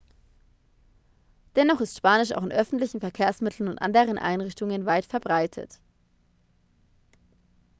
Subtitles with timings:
[1.55, 5.79] dennoch ist spanisch auch in öffentlichen verkehrsmitteln und anderen einrichtungen weit verbreitet